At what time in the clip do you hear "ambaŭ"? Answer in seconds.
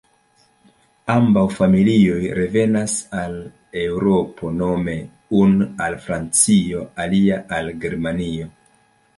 1.15-1.43